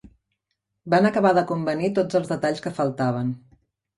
Van 0.93 1.07
acabar 1.09 1.33
de 1.39 1.43
convenir 1.51 1.91
tots 1.99 2.19
els 2.21 2.33
detalls 2.33 2.65
que 2.67 2.75
faltaven 2.79 3.29